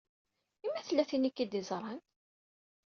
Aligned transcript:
I 0.65 0.67
ma 0.69 0.81
tella 0.87 1.03
tin 1.09 1.27
i 1.29 1.31
k-id-iẓṛan? 1.31 1.99